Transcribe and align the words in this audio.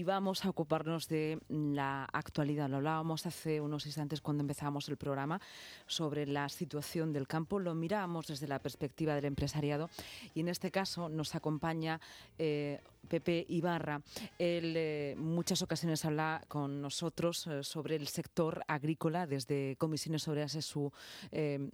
y 0.00 0.02
vamos 0.02 0.46
a 0.46 0.48
ocuparnos 0.48 1.08
de 1.08 1.38
la 1.50 2.06
actualidad. 2.10 2.70
Lo 2.70 2.78
hablábamos 2.78 3.26
hace 3.26 3.60
unos 3.60 3.84
instantes 3.84 4.22
cuando 4.22 4.40
empezábamos 4.40 4.88
el 4.88 4.96
programa 4.96 5.38
sobre 5.86 6.26
la 6.26 6.48
situación 6.48 7.12
del 7.12 7.28
campo. 7.28 7.58
Lo 7.58 7.74
mirábamos 7.74 8.28
desde 8.28 8.48
la 8.48 8.60
perspectiva 8.60 9.14
del 9.14 9.26
empresariado 9.26 9.90
y 10.32 10.40
en 10.40 10.48
este 10.48 10.70
caso 10.70 11.10
nos 11.10 11.34
acompaña 11.34 12.00
eh, 12.38 12.80
Pepe 13.08 13.44
Ibarra. 13.50 14.00
Él 14.38 14.72
eh, 14.74 15.14
muchas 15.18 15.60
ocasiones 15.60 16.02
habla 16.06 16.42
con 16.48 16.80
nosotros 16.80 17.46
eh, 17.46 17.62
sobre 17.62 17.96
el 17.96 18.08
sector 18.08 18.64
agrícola 18.68 19.26
desde 19.26 19.76
Comisiones 19.76 20.26
Obreras 20.28 20.54
es 20.54 20.64
su, 20.64 20.90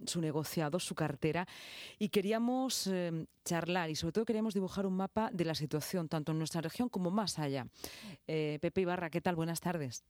su 0.05 0.19
negociado, 0.19 0.79
su 0.79 0.95
cartera 0.95 1.47
y 1.97 2.09
queríamos 2.09 2.89
charlar 3.47 3.89
y 3.89 3.95
sobre 3.95 4.11
todo 4.11 4.25
queríamos 4.25 4.53
dibujar 4.53 4.85
un 4.85 4.97
mapa 4.97 5.29
de 5.31 5.45
la 5.45 5.55
situación 5.55 6.09
tanto 6.09 6.33
en 6.33 6.37
nuestra 6.37 6.59
región 6.59 6.89
como 6.89 7.09
más 7.09 7.39
allá. 7.39 7.65
Eh, 8.27 8.59
Pepe 8.61 8.81
Ibarra, 8.81 9.09
¿qué 9.09 9.21
tal? 9.21 9.35
Buenas 9.35 9.61
tardes. 9.61 10.05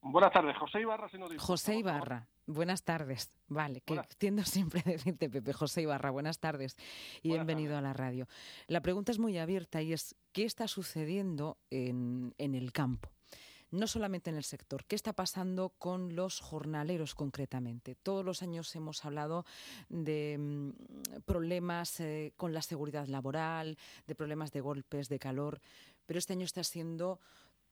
Buenas 0.00 0.32
tardes, 0.32 0.56
José 0.56 0.80
Ibarra, 0.80 1.08
si 1.08 1.18
no 1.18 1.28
digo, 1.28 1.42
José 1.42 1.76
Ibarra, 1.76 2.28
buenas 2.46 2.84
tardes. 2.84 3.32
Vale, 3.48 3.80
que 3.80 4.00
tiendo 4.16 4.44
siempre 4.44 4.80
decirte, 4.84 5.28
Pepe, 5.28 5.52
José 5.52 5.82
Ibarra, 5.82 6.10
buenas 6.10 6.38
tardes 6.38 6.76
y 7.20 7.30
bienvenido 7.30 7.76
a 7.76 7.80
la 7.80 7.92
radio. 7.92 8.28
La 8.68 8.80
pregunta 8.80 9.10
es 9.10 9.18
muy 9.18 9.38
abierta 9.38 9.82
y 9.82 9.92
es, 9.92 10.14
¿qué 10.32 10.44
está 10.44 10.68
sucediendo 10.68 11.58
en, 11.70 12.34
en 12.38 12.54
el 12.54 12.72
campo? 12.72 13.10
no 13.70 13.86
solamente 13.86 14.30
en 14.30 14.36
el 14.36 14.44
sector. 14.44 14.84
¿Qué 14.86 14.96
está 14.96 15.12
pasando 15.12 15.70
con 15.78 16.16
los 16.16 16.40
jornaleros 16.40 17.14
concretamente? 17.14 17.94
Todos 17.94 18.24
los 18.24 18.42
años 18.42 18.74
hemos 18.76 19.04
hablado 19.04 19.44
de 19.88 20.36
mm, 20.38 21.20
problemas 21.26 22.00
eh, 22.00 22.32
con 22.36 22.54
la 22.54 22.62
seguridad 22.62 23.06
laboral, 23.08 23.76
de 24.06 24.14
problemas 24.14 24.52
de 24.52 24.60
golpes, 24.60 25.08
de 25.08 25.18
calor, 25.18 25.60
pero 26.06 26.18
este 26.18 26.32
año 26.32 26.46
está 26.46 26.64
siendo 26.64 27.20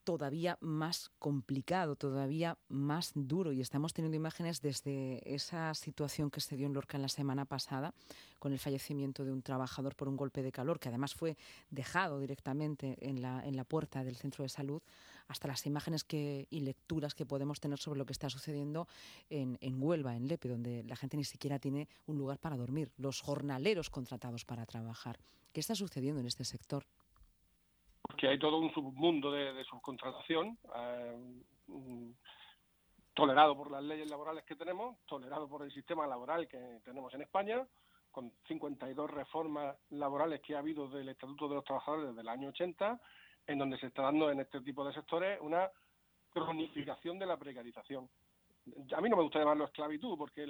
todavía 0.07 0.57
más 0.61 1.11
complicado, 1.19 1.97
todavía 1.97 2.57
más 2.69 3.11
duro. 3.17 3.51
Y 3.51 3.61
estamos 3.61 3.93
teniendo 3.93 4.17
imágenes 4.17 4.61
desde 4.63 5.21
esa 5.35 5.75
situación 5.75 6.31
que 6.31 6.41
se 6.41 6.57
dio 6.57 6.69
en 6.69 6.75
Lorca 6.75 6.97
en 6.97 7.03
la 7.03 7.09
semana 7.09 7.45
pasada, 7.45 7.93
con 8.39 8.53
el 8.53 8.61
fallecimiento 8.61 9.25
de 9.25 9.33
un 9.33 9.43
trabajador 9.43 9.97
por 9.97 10.09
un 10.09 10.17
golpe 10.17 10.45
de 10.45 10.53
calor, 10.53 10.79
que 10.79 10.91
además 10.91 11.13
fue 11.13 11.37
dejado 11.71 12.21
directamente 12.21 12.97
en 13.01 13.21
la, 13.21 13.65
puerta 13.65 14.05
del 14.05 14.15
centro 14.15 14.45
de 14.45 14.49
salud, 14.49 14.81
hasta 15.27 15.49
las 15.49 15.67
imágenes 15.67 16.05
que, 16.05 16.47
y 16.51 16.61
lecturas 16.61 17.17
que 17.17 17.27
podemos 17.27 17.59
tener 17.59 17.81
sobre 17.81 17.99
lo 17.99 18.07
que 18.07 18.13
está 18.13 18.31
sucediendo 18.31 18.87
en, 19.29 19.59
en 19.61 19.83
Huelva, 19.83 20.15
en 20.15 20.29
Lepe, 20.29 20.49
donde 20.49 20.85
la 20.85 20.95
gente 20.95 21.17
ni 21.17 21.25
siquiera 21.25 21.59
tiene 21.59 21.89
un 22.07 22.17
lugar 22.17 22.39
para 22.39 22.57
dormir, 22.57 22.93
los 22.97 23.21
jornaleros 23.21 23.91
contratados 23.91 24.45
para 24.45 24.67
trabajar. 24.67 25.19
¿Qué 25.53 25.59
está 25.59 25.75
sucediendo 25.75 26.21
en 26.21 26.29
este 26.29 26.45
sector? 26.45 26.87
Que 28.17 28.29
hay 28.29 28.39
todo 28.39 28.59
un 28.59 28.73
submundo 28.73 29.31
de, 29.31 29.65
subcontratación 29.65 30.59
eh, 30.75 32.13
tolerado 33.15 33.57
por 33.57 33.71
las 33.71 33.83
leyes 33.83 34.09
laborales 34.09 34.45
que 34.45 34.57
tenemos, 34.57 34.99
tolerado 35.07 35.49
por 35.49 35.63
el 35.63 35.73
sistema 35.73 36.07
laboral 36.07 36.47
que 36.49 36.81
tenemos 36.85 37.13
en 37.15 37.23
España, 37.23 37.67
con 38.11 38.33
52 38.49 39.11
reformas 39.11 39.77
laborales 39.91 40.41
que 40.41 40.55
ha 40.55 40.61
habido 40.61 40.89
del 40.89 41.09
Estatuto 41.09 41.49
de 41.49 41.57
los 41.57 41.65
Trabajadores 41.65 42.09
desde 42.09 42.21
el 42.21 42.29
año 42.29 42.49
80, 42.49 43.01
en 43.47 43.59
donde 43.59 43.79
se 43.79 43.87
está 43.87 44.03
dando 44.03 44.31
en 44.31 44.41
este 44.41 44.61
tipo 44.61 44.85
de 44.87 44.93
sectores 44.93 45.39
una 45.41 45.71
cronificación 46.31 47.19
de 47.19 47.27
la 47.27 47.37
precarización. 47.37 48.09
A 48.95 49.01
mí 49.01 49.09
no 49.09 49.17
me 49.17 49.23
gusta 49.23 49.39
llamarlo 49.39 49.67
esclavitud, 49.67 50.19
porque 50.19 50.47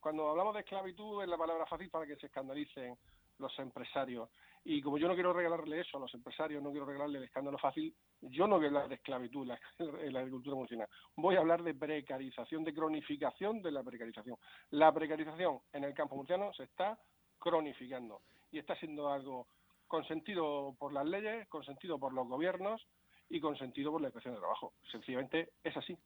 cuando 0.00 0.28
hablamos 0.28 0.54
de 0.54 0.60
esclavitud 0.60 1.22
es 1.22 1.28
la 1.28 1.38
palabra 1.38 1.66
fácil 1.66 1.88
para 1.88 2.06
que 2.06 2.16
se 2.16 2.26
escandalicen 2.26 2.98
los 3.40 3.58
empresarios. 3.58 4.28
Y 4.64 4.82
como 4.82 4.98
yo 4.98 5.08
no 5.08 5.14
quiero 5.14 5.32
regalarle 5.32 5.80
eso 5.80 5.96
a 5.96 6.00
los 6.00 6.14
empresarios, 6.14 6.62
no 6.62 6.70
quiero 6.70 6.84
regalarle 6.84 7.18
el 7.18 7.24
escándalo 7.24 7.56
fácil, 7.58 7.94
yo 8.20 8.46
no 8.46 8.56
voy 8.56 8.66
a 8.66 8.68
hablar 8.68 8.88
de 8.88 8.96
esclavitud 8.96 9.50
en 9.78 10.12
la, 10.12 10.20
agricultura 10.20 10.56
emocional. 10.56 10.88
Voy 11.16 11.36
a 11.36 11.40
hablar 11.40 11.62
de 11.62 11.74
precarización, 11.74 12.64
de 12.64 12.74
cronificación 12.74 13.62
de 13.62 13.72
la 13.72 13.82
precarización. 13.82 14.36
La 14.70 14.92
precarización 14.92 15.60
en 15.72 15.84
el 15.84 15.94
campo 15.94 16.16
murciano 16.16 16.52
se 16.52 16.64
está 16.64 16.98
cronificando 17.38 18.20
y 18.52 18.58
está 18.58 18.76
siendo 18.76 19.10
algo 19.10 19.46
consentido 19.86 20.76
por 20.78 20.92
las 20.92 21.06
leyes, 21.06 21.48
consentido 21.48 21.98
por 21.98 22.12
los 22.12 22.28
gobiernos 22.28 22.86
y 23.30 23.40
consentido 23.40 23.92
por 23.92 24.02
la 24.02 24.08
inspección 24.08 24.34
de 24.34 24.40
trabajo. 24.40 24.74
Sencillamente 24.90 25.52
es 25.64 25.76
así. 25.76 25.96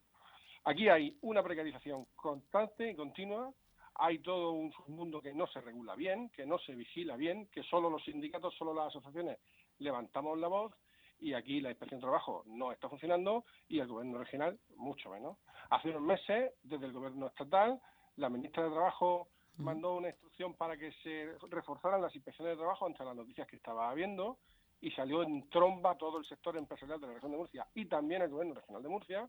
Aquí 0.65 0.89
hay 0.89 1.19
una 1.23 1.43
precarización 1.43 2.07
constante 2.15 2.91
y 2.91 2.97
continua 2.97 3.53
hay 3.97 4.19
todo 4.19 4.53
un 4.53 4.73
mundo 4.89 5.21
que 5.21 5.33
no 5.35 5.47
se 5.47 5.61
regula 5.61 5.95
bien, 5.95 6.31
que 6.31 6.47
no 6.47 6.59
se 6.59 6.75
vigila 6.75 7.17
bien, 7.17 7.47
que 7.47 7.63
solo 7.63 7.91
los 7.91 8.05
sindicatos, 8.05 8.55
solo 8.57 8.75
las 8.75 8.89
asociaciones 8.89 9.39
levantamos 9.79 10.39
la 10.39 10.49
voz 10.49 10.73
y 11.21 11.35
aquí 11.35 11.61
la 11.61 11.71
inspección 11.71 12.01
de 12.01 12.05
trabajo 12.05 12.43
no 12.47 12.73
está 12.73 12.89
funcionando 12.89 13.45
y 13.69 13.79
el 13.79 13.87
gobierno 13.87 14.19
regional 14.19 14.59
mucho 14.77 15.11
menos. 15.11 15.39
Hace 15.71 15.91
unos 15.91 16.03
meses, 16.03 16.53
desde 16.63 16.87
el 16.87 16.93
gobierno 16.93 17.29
estatal, 17.29 17.81
la 18.17 18.29
ministra 18.29 18.65
de 18.65 18.71
Trabajo 18.71 19.29
mandó 19.57 19.95
una 19.95 20.09
instrucción 20.09 20.55
para 20.55 20.77
que 20.77 20.93
se 21.03 21.33
reforzaran 21.49 22.03
las 22.03 22.15
inspecciones 22.15 22.55
de 22.55 22.59
trabajo 22.59 22.87
ante 22.87 23.05
las 23.05 23.15
noticias 23.15 23.47
que 23.47 23.57
estaba 23.57 23.91
habiendo 23.91 24.39
y 24.81 24.91
salió 24.91 25.23
en 25.23 25.49
tromba 25.49 25.97
todo 25.97 26.19
el 26.19 26.27
sector 26.27 26.57
empresarial 26.57 27.01
de 27.01 27.07
la 27.07 27.15
región 27.15 27.33
de 27.33 27.39
Murcia 27.39 27.67
y 27.75 27.87
también 27.87 28.23
el 28.23 28.31
gobierno 28.31 28.55
regional 28.55 28.83
de 28.83 28.89
Murcia 28.89 29.29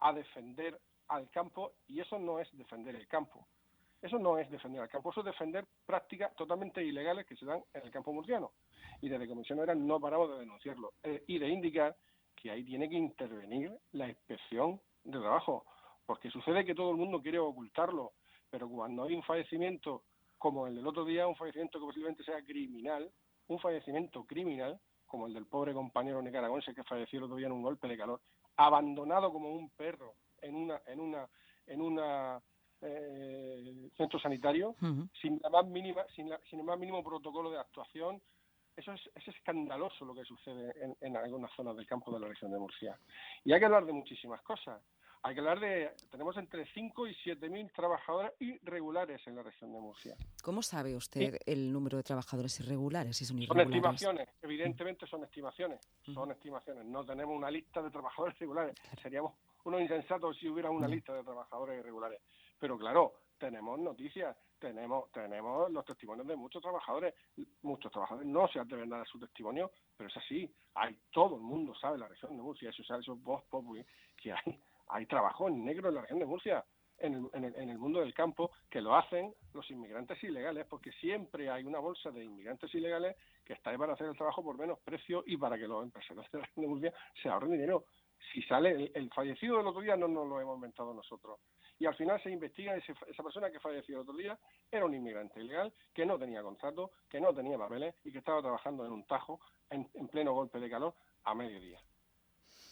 a 0.00 0.12
defender 0.12 0.80
al 1.08 1.30
campo 1.30 1.72
y 1.86 2.00
eso 2.00 2.18
no 2.18 2.40
es 2.40 2.48
defender 2.56 2.96
el 2.96 3.06
campo. 3.06 3.46
Eso 4.02 4.18
no 4.18 4.38
es 4.38 4.50
defender 4.50 4.80
al 4.80 4.88
campo, 4.88 5.10
eso 5.10 5.20
es 5.20 5.26
defender 5.26 5.66
prácticas 5.84 6.34
totalmente 6.34 6.82
ilegales 6.82 7.26
que 7.26 7.36
se 7.36 7.44
dan 7.44 7.62
en 7.74 7.82
el 7.82 7.90
campo 7.90 8.12
murciano. 8.12 8.52
Y 9.02 9.08
desde 9.08 9.28
Comisión 9.28 9.58
Era 9.58 9.74
no 9.74 10.00
paramos 10.00 10.30
de 10.30 10.38
denunciarlo 10.38 10.94
eh, 11.02 11.22
y 11.26 11.38
de 11.38 11.48
indicar 11.48 11.96
que 12.34 12.50
ahí 12.50 12.64
tiene 12.64 12.88
que 12.88 12.96
intervenir 12.96 13.72
la 13.92 14.08
inspección 14.08 14.80
de 15.04 15.18
trabajo, 15.18 15.66
porque 16.06 16.30
sucede 16.30 16.64
que 16.64 16.74
todo 16.74 16.90
el 16.90 16.96
mundo 16.96 17.20
quiere 17.20 17.38
ocultarlo, 17.38 18.12
pero 18.48 18.68
cuando 18.68 19.04
hay 19.04 19.14
un 19.14 19.22
fallecimiento 19.22 20.02
como 20.38 20.66
el 20.66 20.74
del 20.74 20.86
otro 20.86 21.04
día, 21.04 21.26
un 21.26 21.36
fallecimiento 21.36 21.78
que 21.78 21.84
posiblemente 21.84 22.24
sea 22.24 22.42
criminal, 22.42 23.10
un 23.48 23.58
fallecimiento 23.58 24.24
criminal, 24.24 24.80
como 25.06 25.26
el 25.26 25.34
del 25.34 25.46
pobre 25.46 25.74
compañero 25.74 26.22
nicaragüense 26.22 26.74
que 26.74 26.84
falleció 26.84 27.18
el 27.18 27.24
otro 27.24 27.36
día 27.36 27.46
en 27.46 27.52
un 27.52 27.62
golpe 27.62 27.88
de 27.88 27.98
calor, 27.98 28.20
abandonado 28.56 29.32
como 29.32 29.52
un 29.52 29.68
perro 29.70 30.14
en 30.40 30.54
una, 30.54 30.80
en 30.86 31.00
una, 31.00 31.28
en 31.66 31.82
una 31.82 32.40
eh, 32.82 33.90
centro 33.96 34.18
sanitario 34.18 34.74
sin 35.20 35.38
la 35.42 35.50
más 35.50 35.66
mínima 35.66 36.04
sin, 36.14 36.30
sin, 36.48 36.60
el 36.60 36.64
más 36.64 36.78
mínimo 36.78 37.02
protocolo 37.02 37.50
de 37.50 37.58
actuación. 37.58 38.20
Eso 38.76 38.92
es, 38.92 39.00
es 39.14 39.28
escandaloso 39.28 40.04
lo 40.04 40.14
que 40.14 40.24
sucede 40.24 40.72
en, 41.00 41.16
algunas 41.16 41.52
zonas 41.54 41.76
del 41.76 41.86
campo 41.86 42.12
de 42.12 42.20
la 42.20 42.28
región 42.28 42.50
de 42.50 42.58
Murcia. 42.58 42.98
Y 43.44 43.52
hay 43.52 43.58
que 43.58 43.66
hablar 43.66 43.84
de 43.84 43.92
muchísimas 43.92 44.40
cosas. 44.42 44.80
Hay 45.22 45.34
que 45.34 45.40
hablar 45.40 45.60
de 45.60 45.90
tenemos 46.10 46.34
entre 46.38 46.64
5 46.72 47.06
y 47.06 47.14
7 47.16 47.50
mil 47.50 47.70
trabajadores 47.72 48.32
irregulares 48.40 49.20
en 49.26 49.36
la 49.36 49.42
región 49.42 49.70
de 49.74 49.80
Murcia. 49.80 50.16
¿Cómo 50.42 50.62
sabe 50.62 50.96
usted 50.96 51.36
el 51.44 51.70
número 51.70 51.98
de 51.98 52.04
trabajadores 52.04 52.58
irregulares 52.60 53.18
son 53.18 53.60
estimaciones 53.60 54.28
evidentemente 54.40 55.06
son 55.06 55.24
estimaciones 55.24 55.80
son 56.14 56.30
estimaciones. 56.30 56.86
No 56.86 57.04
tenemos 57.04 57.36
una 57.36 57.50
lista 57.50 57.82
de 57.82 57.90
trabajadores 57.90 58.34
irregulares. 58.36 58.76
Seríamos 59.02 59.34
unos 59.64 59.82
insensatos 59.82 60.38
si 60.38 60.48
hubiera 60.48 60.70
una 60.70 60.88
lista 60.88 61.12
de 61.12 61.22
trabajadores 61.22 61.78
irregulares 61.80 62.22
pero 62.60 62.78
claro, 62.78 63.14
tenemos 63.38 63.78
noticias, 63.80 64.36
tenemos, 64.58 65.10
tenemos 65.10 65.72
los 65.72 65.84
testimonios 65.86 66.26
de 66.26 66.36
muchos 66.36 66.62
trabajadores. 66.62 67.14
Muchos 67.62 67.90
trabajadores 67.90 68.28
no 68.28 68.46
se 68.48 68.60
atreven 68.60 68.92
a 68.92 68.98
dar 68.98 69.08
su 69.08 69.18
testimonio, 69.18 69.72
pero 69.96 70.08
es 70.10 70.16
así. 70.18 70.54
Hay, 70.74 70.96
todo 71.10 71.36
el 71.36 71.42
mundo 71.42 71.74
sabe 71.74 71.98
la 71.98 72.06
región 72.06 72.36
de 72.36 72.42
Murcia, 72.42 72.68
eso 72.68 72.84
sabe, 72.84 73.00
eso 73.00 73.16
voz 73.16 73.42
que 74.16 74.32
hay, 74.32 74.60
hay 74.88 75.06
trabajo 75.06 75.48
en 75.48 75.64
negro 75.64 75.88
en 75.88 75.94
la 75.96 76.02
región 76.02 76.20
de 76.20 76.26
Murcia. 76.26 76.64
En 76.98 77.14
el, 77.14 77.30
en, 77.32 77.44
el, 77.44 77.56
en 77.56 77.70
el, 77.70 77.78
mundo 77.78 78.00
del 78.00 78.12
campo 78.12 78.50
que 78.68 78.82
lo 78.82 78.94
hacen 78.94 79.34
los 79.54 79.70
inmigrantes 79.70 80.22
ilegales, 80.22 80.66
porque 80.68 80.92
siempre 80.92 81.48
hay 81.48 81.64
una 81.64 81.78
bolsa 81.78 82.10
de 82.10 82.22
inmigrantes 82.22 82.74
ilegales 82.74 83.16
que 83.42 83.54
está 83.54 83.70
ahí 83.70 83.78
para 83.78 83.94
hacer 83.94 84.06
el 84.08 84.18
trabajo 84.18 84.44
por 84.44 84.58
menos 84.58 84.78
precio 84.80 85.24
y 85.24 85.38
para 85.38 85.56
que 85.56 85.66
los 85.66 85.82
empresarios 85.82 86.30
de 86.30 86.40
la 86.40 86.44
región 86.44 86.62
de 86.62 86.68
Murcia 86.68 86.94
se 87.22 87.30
ahorren 87.30 87.52
dinero. 87.52 87.86
Si 88.34 88.42
sale 88.42 88.72
el, 88.72 88.92
el 88.92 89.10
fallecido 89.14 89.56
del 89.56 89.68
otro 89.68 89.80
día, 89.80 89.96
no 89.96 90.08
nos 90.08 90.28
lo 90.28 90.42
hemos 90.42 90.56
inventado 90.56 90.92
nosotros 90.92 91.40
y 91.80 91.86
al 91.86 91.94
final 91.96 92.22
se 92.22 92.30
investiga 92.30 92.76
ese, 92.76 92.94
esa 93.08 93.22
persona 93.22 93.50
que 93.50 93.58
falleció 93.58 93.96
el 93.96 94.02
otro 94.02 94.14
día 94.14 94.38
era 94.70 94.84
un 94.84 94.94
inmigrante 94.94 95.40
ilegal 95.40 95.72
que 95.94 96.04
no 96.04 96.18
tenía 96.18 96.42
contrato, 96.42 96.92
que 97.08 97.20
no 97.20 97.34
tenía 97.34 97.56
papeles 97.56 97.94
y 98.04 98.12
que 98.12 98.18
estaba 98.18 98.42
trabajando 98.42 98.84
en 98.84 98.92
un 98.92 99.04
tajo 99.04 99.40
en, 99.70 99.86
pleno 100.08 100.34
golpe 100.34 100.60
de 100.60 100.68
calor 100.68 100.94
a 101.24 101.34
mediodía. 101.34 101.80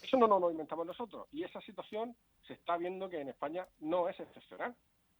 Eso 0.03 0.15
no 0.15 0.27
nos 0.27 0.39
lo 0.39 0.51
inventamos 0.51 0.85
nosotros 0.85 1.27
y 1.31 1.43
esa 1.43 1.59
situación 1.61 2.15
se 2.45 2.53
está 2.53 2.77
viendo 2.77 3.09
que 3.09 3.19
en 3.19 3.29
España 3.29 3.67
no 3.79 4.07
es 4.07 4.19
excepcional. 4.19 4.75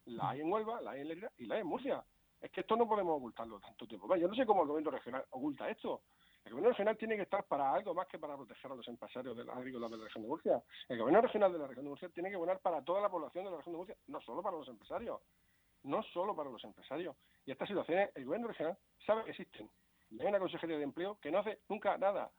La 0.06 0.30
hay 0.30 0.40
en 0.40 0.52
Huelva, 0.52 0.80
la 0.80 0.92
hay 0.92 1.00
en 1.00 1.08
Lerida 1.08 1.32
y 1.36 1.46
la 1.46 1.56
hay 1.56 1.62
en 1.62 1.66
Murcia. 1.66 2.04
Es 2.40 2.50
que 2.52 2.60
esto 2.60 2.76
no 2.76 2.88
podemos 2.88 3.16
ocultarlo 3.16 3.58
tanto 3.58 3.88
tiempo. 3.88 4.14
Yo 4.14 4.28
no 4.28 4.34
sé 4.36 4.46
cómo 4.46 4.62
el 4.62 4.68
gobierno 4.68 4.92
regional 4.92 5.24
oculta 5.30 5.68
esto. 5.68 6.02
El 6.44 6.52
gobierno 6.52 6.70
regional 6.70 6.96
tiene 6.96 7.16
que 7.16 7.22
estar 7.22 7.44
para 7.44 7.72
algo 7.72 7.94
más 7.94 8.06
que 8.08 8.18
para 8.18 8.36
proteger 8.36 8.72
a 8.72 8.74
los 8.74 8.88
empresarios 8.88 9.36
de 9.36 9.44
la 9.44 9.52
agrícola 9.52 9.88
de 9.88 9.96
la 9.98 10.04
región 10.04 10.22
de 10.22 10.28
Murcia. 10.28 10.62
El 10.88 10.98
gobierno 10.98 11.20
regional 11.20 11.52
de 11.52 11.58
la 11.58 11.66
región 11.66 11.84
de 11.84 11.90
Murcia 11.90 12.08
tiene 12.08 12.30
que 12.30 12.36
gobernar 12.36 12.60
para 12.60 12.82
toda 12.82 13.00
la 13.00 13.10
población 13.10 13.44
de 13.44 13.50
la 13.50 13.58
región 13.58 13.74
de 13.74 13.78
Murcia, 13.78 13.96
no 14.06 14.20
solo 14.20 14.42
para 14.42 14.56
los 14.56 14.68
empresarios. 14.68 15.20
No 15.82 16.02
solo 16.02 16.34
para 16.34 16.50
los 16.50 16.62
empresarios. 16.64 17.16
Y 17.46 17.52
estas 17.52 17.68
situaciones, 17.68 18.10
el 18.14 18.24
gobierno 18.24 18.48
regional 18.48 18.76
sabe 19.06 19.24
que 19.24 19.30
existen. 19.30 19.70
Y 20.10 20.20
hay 20.20 20.28
una 20.28 20.38
consejería 20.38 20.76
de 20.76 20.82
empleo 20.82 21.18
que 21.20 21.30
no 21.30 21.38
hace 21.38 21.60
nunca 21.68 21.96
nada. 21.96 22.30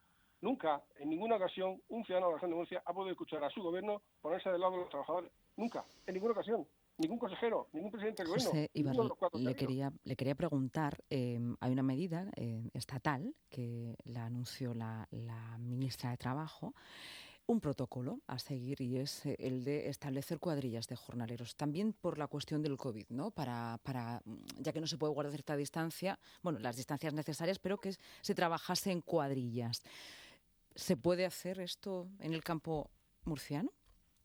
Nunca, 0.42 0.84
en 0.96 1.10
ninguna 1.10 1.36
ocasión, 1.36 1.82
un 1.90 2.04
ciudadano 2.04 2.28
de 2.28 2.32
la 2.32 2.36
región 2.38 2.52
de 2.52 2.58
Murcia 2.58 2.84
ha 2.86 2.94
podido 2.94 3.12
escuchar 3.12 3.44
a 3.44 3.50
su 3.50 3.62
gobierno 3.62 4.02
ponerse 4.22 4.50
del 4.50 4.62
lado 4.62 4.74
de 4.74 4.80
los 4.80 4.90
trabajadores. 4.90 5.32
Nunca, 5.56 5.86
en 6.08 6.14
ninguna 6.16 6.34
ocasión. 6.34 6.68
Ningún 7.02 7.18
consejero, 7.18 7.68
ningún 7.74 7.90
presidente 7.90 8.24
del 8.24 8.32
gobierno. 8.32 9.18
le, 9.34 9.56
quería, 9.56 9.92
le 10.04 10.16
quería 10.16 10.36
preguntar, 10.36 11.04
em, 11.10 11.56
hay 11.60 11.72
una 11.72 11.82
medida 11.82 12.30
eh, 12.36 12.70
estatal 12.74 13.34
que 13.50 13.96
la 14.04 14.26
anunció 14.26 14.76
la, 14.76 15.08
la 15.10 15.58
ministra 15.58 16.12
de 16.12 16.18
Trabajo, 16.18 16.76
un 17.48 17.60
protocolo 17.60 18.20
a 18.28 18.38
seguir 18.38 18.82
y 18.82 18.98
es 18.98 19.26
eh, 19.26 19.36
el 19.40 19.64
de 19.64 19.90
establecer 19.90 20.40
cuadrillas 20.40 20.88
de 20.88 20.96
jornaleros. 20.96 21.56
También 21.56 21.94
por 21.94 22.20
la 22.20 22.28
cuestión 22.28 22.62
del 22.62 22.78
COVID, 22.78 23.08
¿no? 23.10 23.32
Para, 23.32 23.80
para, 23.84 24.22
mm, 24.24 24.62
ya 24.62 24.72
que 24.72 24.80
no 24.80 24.86
se 24.88 24.98
puede 25.00 25.14
guardar 25.14 25.32
cierta 25.32 25.56
distancia, 25.56 26.20
bueno, 26.44 26.60
las 26.60 26.78
distancias 26.78 27.14
necesarias, 27.16 27.58
pero 27.58 27.80
que 27.80 27.94
se 28.22 28.36
trabajase 28.36 28.92
en 28.92 29.02
cuadrillas. 29.02 29.82
¿Se 30.76 30.96
puede 30.98 31.26
hacer 31.26 31.60
esto 31.60 32.08
en 32.20 32.34
el 32.34 32.44
campo 32.44 32.92
murciano? 33.26 33.72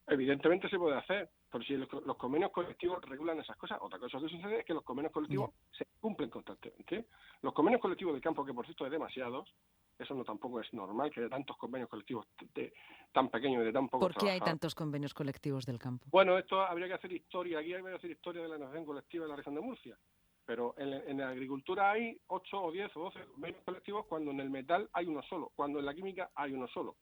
Evidentemente 0.07 0.69
se 0.69 0.79
puede 0.79 0.97
hacer, 0.97 1.29
porque 1.57 1.69
si 1.69 1.77
los, 1.79 2.17
convenios 2.19 2.51
colectivos 2.51 3.03
regulan 3.07 3.41
esas 3.41 3.57
cosas. 3.57 3.79
Otra 3.81 3.99
cosa 3.99 4.21
que 4.21 4.29
sucede 4.29 4.59
es 4.61 4.65
que 4.67 4.75
los 4.75 4.85
convenios 4.85 5.11
colectivos 5.11 5.53
se 5.73 5.87
cumplen 5.99 6.29
constantemente. 6.29 7.07
Los 7.41 7.55
convenios 7.55 7.81
colectivos 7.81 8.13
del 8.13 8.21
campo, 8.21 8.45
que 8.45 8.53
por 8.53 8.67
cierto 8.67 8.85
hay 8.85 8.91
demasiados, 8.91 9.51
eso 9.99 10.15
no 10.15 10.23
tampoco 10.23 10.61
es 10.61 10.71
normal 10.75 11.11
que 11.11 11.21
haya 11.21 11.31
tantos 11.31 11.57
convenios 11.57 11.89
colectivos 11.89 12.27
de, 12.55 12.75
tan 13.11 13.31
pequeños 13.31 13.63
y 13.63 13.65
de 13.65 13.73
tan 13.73 13.89
pocos 13.89 14.13
¿Por 14.13 14.23
qué 14.23 14.33
hay 14.33 14.41
tantos 14.41 14.75
convenios 14.75 15.15
colectivos 15.15 15.65
del 15.65 15.79
campo? 15.79 16.05
Bueno, 16.11 16.37
esto 16.37 16.61
habría 16.61 16.89
que 16.89 16.95
hacer 16.95 17.11
historia, 17.11 17.61
aquí 17.61 17.73
habría 17.73 17.93
que 17.93 17.97
hacer 18.01 18.11
historia 18.11 18.43
de 18.43 18.49
la 18.49 18.59
negociación 18.59 18.85
colectiva 18.85 19.25
de 19.25 19.31
la 19.31 19.37
región 19.37 19.55
de 19.55 19.61
Murcia. 19.63 19.99
Pero 20.45 20.75
en, 20.77 21.17
la 21.17 21.31
agricultura 21.31 21.91
hay 21.91 22.21
8 22.27 22.63
o 22.65 22.71
10 22.71 22.97
o 22.97 23.01
12 23.05 23.25
convenios 23.33 23.65
colectivos 23.65 24.05
cuando 24.07 24.31
en 24.31 24.41
el 24.41 24.51
metal 24.51 24.91
hay 24.93 25.07
uno 25.07 25.23
solo, 25.23 25.53
cuando 25.57 25.79
en 25.79 25.87
la 25.87 25.95
química 25.95 26.31
hay 26.35 26.53
uno 26.53 26.69
solo. 26.69 26.97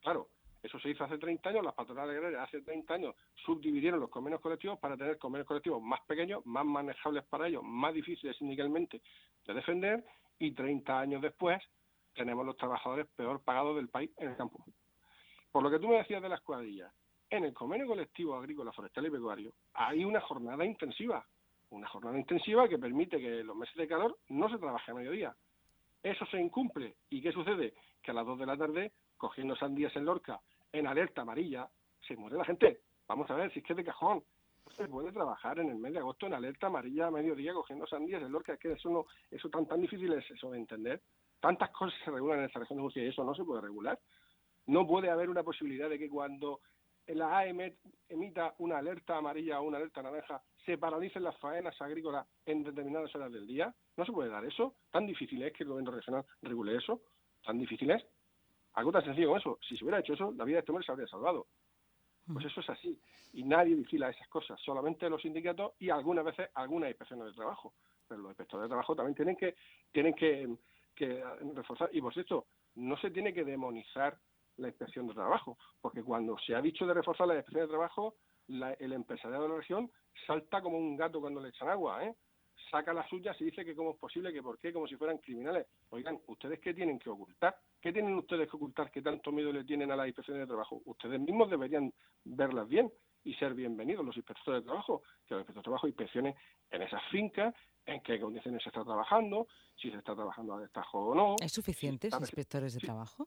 Claro, 0.00 0.30
eso 0.62 0.78
se 0.80 0.90
hizo 0.90 1.04
hace 1.04 1.18
30 1.18 1.50
años, 1.50 1.64
las 1.64 1.74
patronales 1.74 2.16
agrarias 2.16 2.42
hace 2.42 2.60
30 2.62 2.94
años 2.94 3.14
subdividieron 3.34 4.00
los 4.00 4.10
convenios 4.10 4.40
colectivos 4.40 4.78
para 4.78 4.96
tener 4.96 5.18
convenios 5.18 5.46
colectivos 5.46 5.80
más 5.80 6.00
pequeños, 6.02 6.44
más 6.46 6.64
manejables 6.64 7.24
para 7.24 7.46
ellos, 7.46 7.62
más 7.64 7.94
difíciles 7.94 8.36
sindicalmente 8.36 9.00
de 9.46 9.54
defender 9.54 10.04
y 10.38 10.52
30 10.52 10.98
años 10.98 11.22
después 11.22 11.62
tenemos 12.14 12.44
los 12.44 12.56
trabajadores 12.56 13.06
peor 13.14 13.40
pagados 13.40 13.76
del 13.76 13.88
país 13.88 14.10
en 14.16 14.30
el 14.30 14.36
campo. 14.36 14.64
Por 15.52 15.62
lo 15.62 15.70
que 15.70 15.78
tú 15.78 15.88
me 15.88 15.98
decías 15.98 16.20
de 16.20 16.28
las 16.28 16.40
cuadrillas, 16.40 16.92
en 17.30 17.44
el 17.44 17.54
convenio 17.54 17.86
colectivo 17.86 18.34
agrícola, 18.34 18.72
forestal 18.72 19.06
y 19.06 19.10
pecuario 19.10 19.52
hay 19.74 20.04
una 20.04 20.20
jornada 20.20 20.64
intensiva, 20.64 21.24
una 21.70 21.86
jornada 21.86 22.18
intensiva 22.18 22.68
que 22.68 22.78
permite 22.78 23.18
que 23.18 23.44
los 23.44 23.56
meses 23.56 23.76
de 23.76 23.86
calor 23.86 24.18
no 24.28 24.48
se 24.48 24.58
trabaje 24.58 24.90
a 24.90 24.94
mediodía. 24.94 25.36
Eso 26.02 26.24
se 26.26 26.40
incumple. 26.40 26.96
¿Y 27.10 27.20
qué 27.20 27.32
sucede? 27.32 27.74
Que 28.02 28.12
a 28.12 28.14
las 28.14 28.26
2 28.26 28.38
de 28.38 28.46
la 28.46 28.56
tarde, 28.56 28.92
cogiendo 29.18 29.54
sandías 29.56 29.94
en 29.96 30.06
Lorca, 30.06 30.40
en 30.72 30.86
alerta 30.86 31.22
amarilla, 31.22 31.68
se 32.06 32.16
muere 32.16 32.36
la 32.36 32.44
gente. 32.44 32.80
Vamos 33.06 33.30
a 33.30 33.34
ver 33.34 33.52
si 33.52 33.58
es 33.58 33.64
que 33.64 33.74
es 33.74 33.76
de 33.76 33.84
cajón. 33.84 34.22
Se 34.76 34.86
puede 34.86 35.12
trabajar 35.12 35.58
en 35.58 35.70
el 35.70 35.78
mes 35.78 35.92
de 35.92 35.98
agosto 35.98 36.26
en 36.26 36.34
alerta 36.34 36.66
amarilla 36.66 37.06
a 37.06 37.10
mediodía 37.10 37.54
cogiendo 37.54 37.86
sandías 37.86 38.22
en 38.22 38.32
Lorca. 38.32 38.54
Es 38.54 38.58
que 38.58 38.72
eso 38.72 38.90
no, 38.90 39.06
eso 39.30 39.48
tan, 39.48 39.66
tan 39.66 39.80
difícil 39.80 40.12
es 40.12 40.30
eso 40.30 40.50
de 40.50 40.58
entender. 40.58 41.02
Tantas 41.40 41.70
cosas 41.70 41.98
se 42.04 42.10
regulan 42.10 42.40
en 42.40 42.46
esta 42.46 42.60
región 42.60 42.78
de 42.78 42.82
Murcia 42.82 43.04
y 43.04 43.08
eso 43.08 43.24
no 43.24 43.34
se 43.34 43.44
puede 43.44 43.62
regular. 43.62 43.98
No 44.66 44.86
puede 44.86 45.10
haber 45.10 45.30
una 45.30 45.42
posibilidad 45.42 45.88
de 45.88 45.98
que 45.98 46.10
cuando 46.10 46.60
la 47.06 47.38
AEM 47.38 47.74
emita 48.08 48.54
una 48.58 48.78
alerta 48.78 49.16
amarilla 49.16 49.60
o 49.60 49.64
una 49.64 49.78
alerta 49.78 50.02
naranja, 50.02 50.42
se 50.66 50.76
paralicen 50.76 51.22
las 51.22 51.38
faenas 51.38 51.80
agrícolas 51.80 52.26
en 52.44 52.62
determinadas 52.62 53.14
horas 53.14 53.32
del 53.32 53.46
día. 53.46 53.74
No 53.96 54.04
se 54.04 54.12
puede 54.12 54.28
dar 54.28 54.44
eso. 54.44 54.74
Tan 54.90 55.06
difícil 55.06 55.42
es 55.42 55.54
que 55.54 55.64
el 55.64 55.70
gobierno 55.70 55.92
regional 55.92 56.26
regule 56.42 56.76
eso. 56.76 57.00
Tan 57.42 57.58
difícil 57.58 57.90
es. 57.90 58.04
Algo 58.78 58.92
tan 58.92 59.04
sencillo 59.04 59.28
como 59.28 59.38
eso. 59.38 59.58
Si 59.68 59.76
se 59.76 59.84
hubiera 59.84 60.00
hecho 60.00 60.14
eso, 60.14 60.32
la 60.36 60.44
vida 60.44 60.56
de 60.56 60.60
este 60.60 60.72
hombre 60.72 60.84
se 60.84 60.92
habría 60.92 61.08
salvado. 61.08 61.46
Pues 62.32 62.44
eso 62.44 62.60
es 62.60 62.70
así. 62.70 63.00
Y 63.32 63.42
nadie 63.42 63.74
vigila 63.74 64.10
esas 64.10 64.28
cosas. 64.28 64.60
Solamente 64.60 65.08
los 65.08 65.22
sindicatos 65.22 65.72
y 65.78 65.90
algunas 65.90 66.24
veces 66.24 66.50
algunas 66.54 66.90
inspecciones 66.90 67.26
de 67.26 67.32
trabajo. 67.32 67.74
Pero 68.06 68.20
los 68.20 68.30
inspectores 68.30 68.64
de 68.64 68.68
trabajo 68.68 68.94
también 68.94 69.14
tienen 69.14 69.36
que, 69.36 69.54
tienen 69.92 70.14
que 70.14 70.48
que 70.98 71.22
reforzar. 71.54 71.88
Y 71.92 72.00
por 72.00 72.12
cierto, 72.12 72.46
no 72.74 72.96
se 72.98 73.10
tiene 73.10 73.32
que 73.32 73.44
demonizar 73.44 74.18
la 74.56 74.68
inspección 74.68 75.06
de 75.06 75.14
trabajo, 75.14 75.56
porque 75.80 76.02
cuando 76.02 76.36
se 76.38 76.56
ha 76.56 76.60
dicho 76.60 76.84
de 76.84 76.94
reforzar 76.94 77.28
la 77.28 77.36
inspección 77.36 77.66
de 77.66 77.70
trabajo, 77.70 78.16
el 78.48 78.92
empresariado 78.92 79.44
de 79.44 79.50
la 79.50 79.56
región 79.56 79.90
salta 80.26 80.60
como 80.60 80.76
un 80.76 80.96
gato 80.96 81.20
cuando 81.20 81.40
le 81.40 81.50
echan 81.50 81.68
agua, 81.68 82.04
¿eh? 82.04 82.14
saca 82.70 82.92
las 82.92 83.08
suyas 83.08 83.40
y 83.40 83.44
dice 83.44 83.64
que 83.64 83.76
cómo 83.76 83.92
es 83.92 83.98
posible, 83.98 84.32
que 84.32 84.42
por 84.42 84.58
qué, 84.58 84.72
como 84.72 84.88
si 84.88 84.96
fueran 84.96 85.18
criminales. 85.18 85.66
Oigan, 85.90 86.18
¿ustedes 86.26 86.58
qué 86.58 86.74
tienen 86.74 86.98
que 86.98 87.08
ocultar? 87.08 87.56
¿Qué 87.88 87.92
tienen 87.94 88.18
ustedes 88.18 88.50
que 88.50 88.56
ocultar 88.56 88.90
que 88.90 89.00
tanto 89.00 89.32
miedo 89.32 89.50
le 89.50 89.64
tienen 89.64 89.90
a 89.90 89.96
la 89.96 90.06
inspección 90.06 90.38
de 90.38 90.46
trabajo? 90.46 90.82
Ustedes 90.84 91.18
mismos 91.18 91.48
deberían 91.48 91.90
verlas 92.22 92.68
bien 92.68 92.92
y 93.24 93.32
ser 93.36 93.54
bienvenidos 93.54 94.04
los 94.04 94.14
inspectores 94.14 94.60
de 94.60 94.66
trabajo, 94.66 95.00
que 95.26 95.32
los 95.32 95.40
inspectores 95.40 95.56
de 95.56 95.62
trabajo 95.62 95.88
inspeccionen 95.88 96.34
en 96.70 96.82
esas 96.82 97.00
fincas, 97.10 97.54
en 97.86 98.02
qué 98.02 98.20
condiciones 98.20 98.62
se 98.62 98.68
está 98.68 98.84
trabajando, 98.84 99.46
si 99.74 99.90
se 99.90 99.96
está 99.96 100.14
trabajando 100.14 100.52
a 100.52 100.60
destajo 100.60 100.98
o 100.98 101.14
no. 101.14 101.36
¿Hay 101.40 101.48
suficientes 101.48 102.12
inspectores 102.12 102.74
de 102.74 102.80
trabajo 102.80 103.26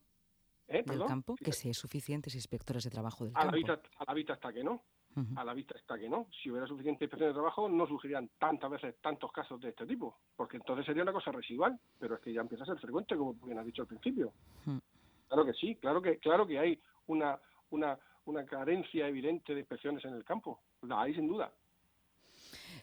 ¿Eh? 0.67 0.83
del 0.85 1.05
campo? 1.05 1.33
Que 1.43 1.53
sí, 1.53 1.69
hay 1.69 1.73
suficientes 1.73 2.35
inspectores 2.35 2.83
de 2.83 2.91
trabajo 2.91 3.25
del 3.25 3.33
a 3.35 3.39
campo. 3.39 3.51
La 3.53 3.57
vista, 3.57 3.81
a 3.97 4.05
la 4.05 4.13
vista 4.13 4.33
está 4.33 4.53
que 4.53 4.63
no. 4.63 4.83
A 5.35 5.43
la 5.43 5.53
vista 5.53 5.77
está 5.77 5.97
que 5.97 6.07
no. 6.07 6.27
Si 6.41 6.49
hubiera 6.49 6.67
suficiente 6.67 7.03
inspectores 7.03 7.33
de 7.33 7.39
trabajo, 7.39 7.67
no 7.67 7.85
surgirían 7.85 8.29
tantas 8.39 8.71
veces 8.71 8.95
tantos 9.01 9.31
casos 9.31 9.59
de 9.59 9.69
este 9.69 9.85
tipo, 9.85 10.17
porque 10.35 10.57
entonces 10.57 10.85
sería 10.85 11.03
una 11.03 11.11
cosa 11.11 11.31
residual, 11.31 11.77
pero 11.99 12.15
es 12.15 12.21
que 12.21 12.31
ya 12.33 12.41
empieza 12.41 12.63
a 12.63 12.67
ser 12.67 12.79
frecuente, 12.79 13.17
como 13.17 13.33
bien 13.33 13.59
has 13.59 13.65
dicho 13.65 13.81
al 13.81 13.87
principio. 13.87 14.31
Claro 15.27 15.45
que 15.45 15.53
sí, 15.53 15.75
claro 15.75 16.01
que, 16.01 16.17
claro 16.19 16.47
que 16.47 16.59
hay 16.59 16.81
una, 17.07 17.39
una, 17.71 17.97
una 18.25 18.45
carencia 18.45 19.07
evidente 19.07 19.53
de 19.53 19.61
inspecciones 19.61 20.03
en 20.05 20.13
el 20.13 20.23
campo. 20.23 20.61
La 20.81 21.01
hay 21.01 21.13
sin 21.13 21.27
duda. 21.27 21.51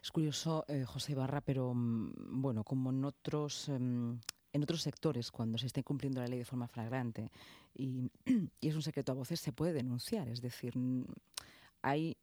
Es 0.02 0.10
curioso, 0.10 0.64
eh, 0.68 0.84
José 0.84 1.12
Ibarra, 1.12 1.40
pero 1.40 1.72
mm, 1.74 2.40
bueno, 2.40 2.64
como 2.64 2.90
en 2.90 3.04
otros, 3.04 3.68
em, 3.68 4.20
en 4.52 4.62
otros 4.62 4.82
sectores, 4.82 5.30
cuando 5.30 5.58
se 5.58 5.66
esté 5.66 5.82
cumpliendo 5.82 6.20
la 6.20 6.28
ley 6.28 6.38
de 6.38 6.44
forma 6.44 6.68
flagrante 6.68 7.30
y, 7.74 8.10
y 8.60 8.68
es 8.68 8.74
un 8.74 8.82
secreto 8.82 9.12
a 9.12 9.14
voces, 9.14 9.40
se 9.40 9.52
puede 9.52 9.72
denunciar. 9.72 10.28
Es 10.28 10.40
decir, 10.40 10.74
hay 11.82 12.16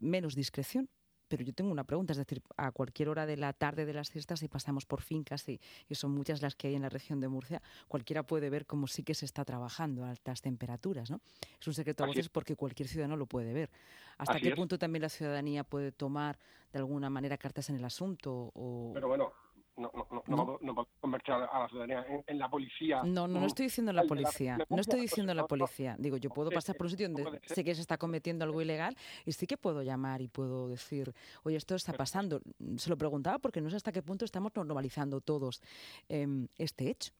menos 0.00 0.34
discreción 0.34 0.88
pero 1.28 1.42
yo 1.42 1.52
tengo 1.52 1.72
una 1.72 1.84
pregunta, 1.84 2.12
es 2.12 2.18
decir, 2.18 2.42
a 2.56 2.70
cualquier 2.70 3.08
hora 3.08 3.26
de 3.26 3.36
la 3.36 3.52
tarde 3.52 3.86
de 3.86 3.92
las 3.92 4.10
fiestas, 4.10 4.40
si 4.40 4.48
pasamos 4.48 4.86
por 4.86 5.02
fincas 5.02 5.48
y, 5.48 5.60
son 5.90 6.12
muchas 6.12 6.42
las 6.42 6.54
que 6.54 6.68
hay 6.68 6.74
en 6.74 6.82
la 6.82 6.88
región 6.88 7.20
de 7.20 7.28
Murcia, 7.28 7.62
cualquiera 7.88 8.22
puede 8.24 8.50
ver 8.50 8.66
cómo 8.66 8.86
sí 8.86 9.02
que 9.02 9.14
se 9.14 9.24
está 9.24 9.44
trabajando 9.44 10.04
a 10.04 10.10
altas 10.10 10.42
temperaturas, 10.42 11.10
¿no? 11.10 11.20
Es 11.60 11.66
un 11.66 11.74
secreto 11.74 12.04
a 12.04 12.06
voces 12.06 12.28
porque 12.28 12.56
cualquier 12.56 12.88
ciudadano 12.88 13.16
lo 13.16 13.26
puede 13.26 13.52
ver. 13.52 13.70
¿Hasta 14.18 14.38
qué 14.38 14.54
punto 14.54 14.78
también 14.78 15.02
la 15.02 15.08
ciudadanía 15.08 15.64
puede 15.64 15.92
tomar 15.92 16.38
de 16.72 16.78
alguna 16.78 17.10
manera 17.10 17.36
cartas 17.36 17.70
en 17.70 17.76
el 17.76 17.84
asunto? 17.84 18.52
O... 18.54 18.92
Pero 18.94 19.08
bueno, 19.08 19.32
no, 19.76 19.90
no, 19.94 20.22
no, 20.26 20.58
no, 20.60 20.88
convertir 21.00 21.34
a 21.34 21.60
la 21.60 21.68
ciudadanía 21.68 22.06
en, 22.26 22.38
la 22.38 22.48
policía. 22.48 23.02
No, 23.02 23.26
no, 23.26 23.40
no 23.40 23.46
estoy 23.46 23.66
diciendo 23.66 23.92
la 23.92 24.04
policía. 24.04 24.58
No 24.68 24.80
estoy 24.80 25.00
diciendo 25.00 25.34
la 25.34 25.46
policía. 25.46 25.96
Digo, 25.98 26.16
yo 26.16 26.30
puedo 26.30 26.50
pasar 26.50 26.76
por 26.76 26.86
un 26.86 26.90
sitio 26.90 27.08
donde 27.08 27.40
sé 27.46 27.64
que 27.64 27.74
se 27.74 27.80
está 27.80 27.98
cometiendo 27.98 28.44
algo 28.44 28.62
ilegal 28.62 28.96
y 29.24 29.32
sí 29.32 29.46
que 29.46 29.56
puedo 29.56 29.82
llamar 29.82 30.20
y 30.22 30.28
puedo 30.28 30.68
decir, 30.68 31.12
oye, 31.42 31.56
esto 31.56 31.74
está 31.74 31.92
pasando. 31.92 32.40
Se 32.76 32.88
lo 32.88 32.96
preguntaba 32.96 33.38
porque 33.38 33.60
no 33.60 33.70
sé 33.70 33.76
hasta 33.76 33.92
qué 33.92 34.02
punto 34.02 34.24
estamos 34.24 34.52
normalizando 34.54 35.20
todos 35.20 35.60
em, 36.08 36.46
este 36.56 36.90
hecho. 36.90 37.12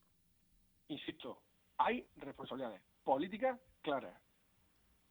Insisto, 0.88 1.42
hay 1.78 2.06
responsabilidades 2.16 2.80
políticas 3.02 3.58
claras. 3.82 4.14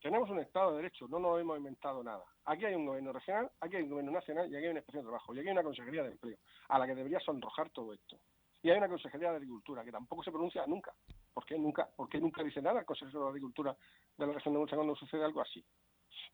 Tenemos 0.03 0.29
un 0.29 0.39
Estado 0.39 0.71
de 0.71 0.81
Derecho, 0.81 1.07
no 1.07 1.17
nos 1.17 1.39
hemos 1.39 1.57
inventado 1.57 2.03
nada. 2.03 2.25
Aquí 2.43 2.65
hay 2.65 2.75
un 2.75 2.85
gobierno 2.85 3.13
regional, 3.13 3.49
aquí 3.61 3.77
hay 3.77 3.83
un 3.83 3.89
gobierno 3.89 4.11
nacional 4.11 4.51
y 4.51 4.55
aquí 4.57 4.65
hay 4.65 4.71
una 4.71 4.79
inspección 4.81 5.05
de 5.05 5.07
trabajo 5.07 5.33
y 5.33 5.39
aquí 5.39 5.47
hay 5.47 5.53
una 5.53 5.63
consejería 5.63 6.03
de 6.03 6.11
empleo 6.11 6.37
a 6.67 6.77
la 6.77 6.85
que 6.85 6.93
debería 6.93 7.21
sonrojar 7.21 7.69
todo 7.69 7.93
esto. 7.93 8.19
Y 8.61 8.69
hay 8.69 8.77
una 8.77 8.89
consejería 8.89 9.29
de 9.29 9.37
agricultura 9.37 9.81
que 9.85 9.93
tampoco 9.93 10.21
se 10.21 10.31
pronuncia 10.31 10.67
nunca. 10.67 10.93
¿Por 11.33 11.45
qué 11.45 11.57
nunca, 11.57 11.89
por 11.95 12.09
qué 12.09 12.19
nunca 12.19 12.43
dice 12.43 12.61
nada 12.61 12.81
el 12.81 12.85
consejero 12.85 13.23
de 13.23 13.29
agricultura 13.29 13.77
de 14.17 14.27
la 14.27 14.33
región 14.33 14.53
de 14.53 14.59
Murcia 14.59 14.75
cuando 14.75 14.93
sucede 14.93 15.23
algo 15.23 15.39
así? 15.39 15.63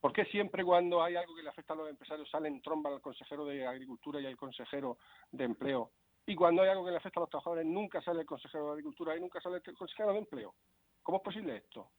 ¿Por 0.01 0.13
qué 0.13 0.25
siempre 0.25 0.65
cuando 0.65 1.03
hay 1.03 1.15
algo 1.15 1.35
que 1.35 1.43
le 1.43 1.49
afecta 1.49 1.73
a 1.73 1.77
los 1.77 1.89
empresarios 1.91 2.27
salen 2.27 2.63
tromba 2.63 2.89
al 2.89 3.01
consejero 3.01 3.45
de 3.45 3.67
agricultura 3.67 4.19
y 4.19 4.25
al 4.25 4.35
consejero 4.35 4.97
de 5.31 5.43
empleo? 5.43 5.91
Y 6.25 6.33
cuando 6.33 6.63
hay 6.63 6.69
algo 6.69 6.85
que 6.85 6.91
le 6.91 6.97
afecta 6.97 7.19
a 7.19 7.21
los 7.21 7.29
trabajadores 7.29 7.67
nunca 7.67 8.01
sale 8.01 8.21
el 8.21 8.25
consejero 8.25 8.65
de 8.65 8.71
agricultura 8.71 9.15
y 9.15 9.19
nunca 9.19 9.39
sale 9.39 9.61
el 9.63 9.77
consejero 9.77 10.11
de 10.13 10.17
empleo. 10.17 10.55
¿Cómo 11.03 11.19
es 11.19 11.23
posible 11.23 11.55
esto? 11.55 11.91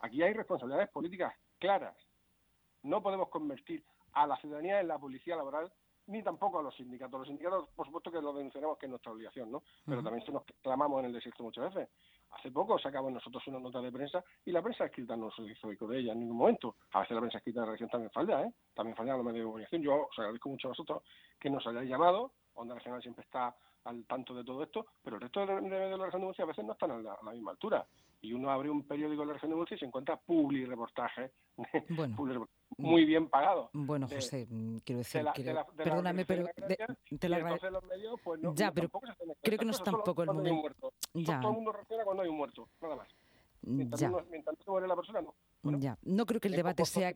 Aquí 0.00 0.22
hay 0.22 0.32
responsabilidades 0.32 0.90
políticas 0.90 1.34
claras. 1.58 1.96
No 2.82 3.02
podemos 3.02 3.28
convertir 3.28 3.84
a 4.12 4.26
la 4.26 4.36
ciudadanía 4.36 4.80
en 4.80 4.88
la 4.88 4.98
policía 4.98 5.36
laboral 5.36 5.72
ni 6.08 6.22
tampoco 6.22 6.58
a 6.58 6.62
los 6.62 6.74
sindicatos. 6.74 7.20
Los 7.20 7.28
sindicatos, 7.28 7.68
por 7.76 7.86
supuesto 7.86 8.10
que 8.10 8.20
lo 8.20 8.32
denunciaremos, 8.32 8.78
que 8.78 8.86
es 8.86 8.90
nuestra 8.90 9.12
obligación, 9.12 9.50
¿no? 9.52 9.62
Pero 9.84 10.02
también 10.02 10.24
se 10.24 10.32
nos 10.32 10.42
clamamos 10.62 11.00
en 11.00 11.06
el 11.06 11.12
desierto 11.12 11.42
muchas 11.42 11.72
veces. 11.74 11.90
Hace 12.30 12.50
poco 12.50 12.78
sacamos 12.78 13.12
nosotros 13.12 13.46
una 13.46 13.58
nota 13.58 13.80
de 13.80 13.92
prensa 13.92 14.24
y 14.44 14.52
la 14.52 14.62
prensa 14.62 14.86
escrita 14.86 15.16
no 15.16 15.30
se 15.30 15.42
hizo 15.42 15.70
eco 15.70 15.86
de 15.86 15.98
ella 15.98 16.12
en 16.12 16.20
ningún 16.20 16.36
momento. 16.36 16.76
A 16.92 17.00
veces 17.00 17.14
la 17.14 17.20
prensa 17.20 17.38
escrita 17.38 17.60
de 17.60 17.66
la 17.66 17.72
región 17.72 17.90
también 17.90 18.10
falla, 18.10 18.42
¿eh? 18.42 18.52
También 18.74 18.96
falla 18.96 19.16
los 19.16 19.24
medios 19.24 19.40
de 19.40 19.44
comunicación. 19.44 19.82
Yo 19.82 20.08
os 20.08 20.18
agradezco 20.18 20.48
mucho 20.48 20.68
a 20.68 20.70
vosotros 20.70 21.02
que 21.38 21.50
nos 21.50 21.66
hayáis 21.66 21.90
llamado. 21.90 22.32
Onda 22.54 22.74
Regional 22.74 23.02
siempre 23.02 23.24
está 23.24 23.54
al 23.84 24.04
tanto 24.06 24.34
de 24.34 24.44
todo 24.44 24.62
esto, 24.62 24.86
pero 25.02 25.16
el 25.16 25.22
resto 25.22 25.40
de, 25.40 25.60
medios 25.60 25.90
de 25.90 25.98
la 25.98 26.04
región 26.06 26.22
de 26.22 26.26
Murcia 26.26 26.44
a 26.44 26.48
veces 26.48 26.64
no 26.64 26.72
están 26.72 26.90
a 26.90 26.98
la, 26.98 27.32
misma 27.32 27.52
altura. 27.52 27.86
Y 28.20 28.32
uno 28.32 28.50
abre 28.50 28.70
un 28.70 28.82
periódico 28.82 29.22
de 29.22 29.26
la 29.28 29.32
región 29.34 29.50
de 29.50 29.56
Murcia 29.56 29.76
y 29.76 29.78
se 29.78 29.86
encuentra 29.86 30.16
publi 30.16 30.64
reportajes 30.64 31.30
bueno, 31.90 32.48
muy 32.76 33.04
bien 33.04 33.28
pagados. 33.28 33.70
Bueno, 33.72 34.06
José, 34.08 34.46
mm, 34.48 34.78
quiero 34.78 34.98
decir, 34.98 35.24
perdóname, 35.76 36.24
pero 36.24 36.46
te 37.18 37.28
lo 37.28 37.36
agradezco. 37.36 37.80
Pues 38.22 38.40
ya, 38.54 38.70
pero 38.72 38.90
creo 39.42 39.58
que 39.58 39.64
no 39.64 39.72
es 39.72 39.82
tampoco 39.82 40.22
el 40.22 40.28
momento. 40.28 40.92
Ya. 41.14 41.40
Todo 41.40 41.50
el 41.50 41.56
mundo 41.56 41.72
reacciona 41.72 42.04
cuando 42.04 42.22
hay 42.22 42.28
un 42.28 42.36
muerto, 42.36 42.68
nada 42.80 42.96
más. 42.96 43.08
Mientras, 43.62 44.00
ya. 44.00 44.08
No, 44.08 44.22
mientras 44.30 44.56
no 44.66 44.72
muere 44.72 44.86
la 44.86 44.96
persona, 44.96 45.20
no. 45.20 45.34
Ya, 45.76 45.98
no 46.02 46.26
creo 46.26 46.40
que 46.40 46.48
el 46.48 46.54
debate 46.54 46.84
sea. 46.84 47.12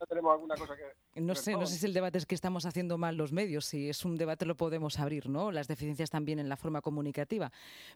No 1.14 1.34
sé, 1.34 1.52
no 1.52 1.66
sé 1.66 1.76
si 1.76 1.86
el 1.86 1.94
debate 1.94 2.18
es 2.18 2.26
que 2.26 2.34
estamos 2.34 2.66
haciendo 2.66 2.98
mal 2.98 3.16
los 3.16 3.32
medios. 3.32 3.66
Si 3.66 3.88
es 3.88 4.04
un 4.04 4.16
debate 4.16 4.46
lo 4.46 4.56
podemos 4.56 4.98
abrir, 4.98 5.28
¿no? 5.28 5.52
Las 5.52 5.68
deficiencias 5.68 6.10
también 6.10 6.38
en 6.38 6.48
la 6.48 6.56
forma 6.56 6.80
comunicativa. 6.80 7.52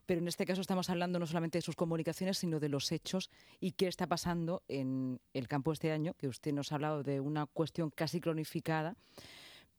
Pero 0.06 0.20
en 0.20 0.28
este 0.28 0.46
caso 0.46 0.60
estamos 0.60 0.90
hablando 0.90 1.18
no 1.18 1.26
solamente 1.26 1.58
de 1.58 1.62
sus 1.62 1.76
comunicaciones, 1.76 2.38
sino 2.38 2.60
de 2.60 2.68
los 2.68 2.92
hechos 2.92 3.30
y 3.60 3.72
qué 3.72 3.88
está 3.88 4.06
pasando 4.06 4.62
en 4.68 5.20
el 5.32 5.48
campo 5.48 5.72
este 5.72 5.92
año, 5.92 6.14
que 6.14 6.28
usted 6.28 6.52
nos 6.52 6.72
ha 6.72 6.76
hablado 6.76 7.02
de 7.02 7.20
una 7.20 7.46
cuestión 7.46 7.90
casi 7.90 8.20
cronificada, 8.20 8.96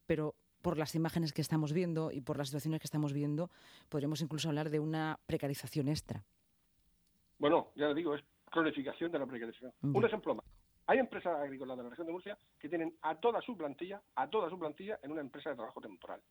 pero 0.06 0.36
por 0.62 0.78
las 0.78 0.96
imágenes 0.96 1.34
que 1.34 1.42
estamos 1.42 1.72
viendo 1.74 2.12
y 2.12 2.22
por 2.22 2.38
las 2.38 2.50
situaciones 2.50 2.82
que 2.82 2.88
estamos 2.88 3.14
viendo, 3.14 3.50
podríamos 3.90 4.22
incluso 4.22 4.50
hablar 4.50 4.70
de 4.70 4.80
una 4.80 5.20
precarización 5.26 5.88
extra. 5.88 6.24
Bueno, 7.40 7.72
ya 7.76 7.88
le 7.88 7.94
digo, 7.94 8.16
es 8.16 8.24
cronificación 8.50 9.12
de 9.12 9.20
la 9.20 9.26
precarización. 9.26 9.72
Un 9.82 10.04
ejemplo 10.04 10.36
más. 10.36 10.46
Hay 10.88 11.00
empresas 11.00 11.38
agrícolas 11.38 11.78
de 11.78 11.84
la 11.84 11.90
región 11.90 12.08
de 12.08 12.14
Murcia 12.14 12.38
que 12.58 12.70
tienen 12.70 12.98
a 13.02 13.16
toda 13.16 13.42
su 13.42 13.58
plantilla, 13.58 14.02
a 14.16 14.30
toda 14.30 14.50
su 14.50 14.58
plantilla 14.58 15.00
en 15.04 15.12
una 15.12 15.22
empresa 15.22 15.50
de 15.50 15.58
trabajo 15.58 15.82
temporal. 15.82 16.22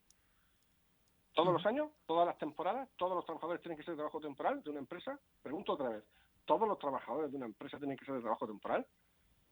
Todos 1.33 1.53
los 1.53 1.63
años, 1.67 1.91
todas 2.07 2.25
las 2.25 2.37
temporadas, 2.39 2.89
todos 2.97 3.15
los 3.15 3.23
trabajadores 3.23 3.61
tienen 3.61 3.77
que 3.77 3.83
ser 3.83 3.93
de 3.93 3.97
trabajo 3.97 4.19
temporal 4.19 4.63
de 4.63 4.71
una 4.71 4.79
empresa. 4.79 5.19
Pregunto 5.43 5.73
otra 5.73 5.89
vez, 5.89 6.03
¿todos 6.45 6.67
los 6.67 6.79
trabajadores 6.79 7.29
de 7.29 7.37
una 7.37 7.45
empresa 7.45 7.77
tienen 7.77 7.95
que 7.95 8.05
ser 8.05 8.15
de 8.15 8.21
trabajo 8.21 8.47
temporal? 8.47 8.83